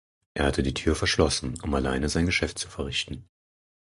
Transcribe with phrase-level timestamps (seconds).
[0.33, 3.29] Er hatte die Tür verschlossen, um alleine sein Geschäft zu verrichten.